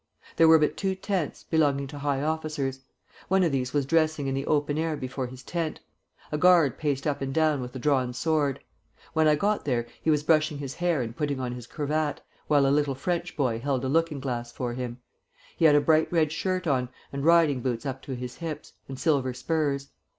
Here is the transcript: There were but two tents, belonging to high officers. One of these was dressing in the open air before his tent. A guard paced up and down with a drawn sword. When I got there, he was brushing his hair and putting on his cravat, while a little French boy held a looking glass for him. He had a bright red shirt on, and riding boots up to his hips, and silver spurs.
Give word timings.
There 0.37 0.47
were 0.47 0.57
but 0.57 0.77
two 0.77 0.95
tents, 0.95 1.43
belonging 1.43 1.85
to 1.85 1.99
high 1.99 2.23
officers. 2.23 2.79
One 3.27 3.43
of 3.43 3.51
these 3.51 3.71
was 3.71 3.85
dressing 3.85 4.25
in 4.25 4.33
the 4.33 4.47
open 4.47 4.79
air 4.79 4.97
before 4.97 5.27
his 5.27 5.43
tent. 5.43 5.79
A 6.31 6.39
guard 6.39 6.79
paced 6.79 7.05
up 7.05 7.21
and 7.21 7.31
down 7.31 7.61
with 7.61 7.75
a 7.75 7.77
drawn 7.77 8.11
sword. 8.11 8.59
When 9.13 9.27
I 9.27 9.35
got 9.35 9.63
there, 9.63 9.85
he 10.01 10.09
was 10.09 10.23
brushing 10.23 10.57
his 10.57 10.73
hair 10.73 11.03
and 11.03 11.15
putting 11.15 11.39
on 11.39 11.51
his 11.51 11.67
cravat, 11.67 12.19
while 12.47 12.65
a 12.65 12.73
little 12.73 12.95
French 12.95 13.37
boy 13.37 13.59
held 13.59 13.85
a 13.85 13.89
looking 13.89 14.19
glass 14.19 14.51
for 14.51 14.73
him. 14.73 14.97
He 15.55 15.65
had 15.65 15.75
a 15.75 15.79
bright 15.81 16.11
red 16.11 16.31
shirt 16.31 16.65
on, 16.65 16.89
and 17.13 17.23
riding 17.23 17.61
boots 17.61 17.85
up 17.85 18.01
to 18.01 18.15
his 18.15 18.37
hips, 18.37 18.73
and 18.87 18.99
silver 18.99 19.35
spurs. 19.35 19.89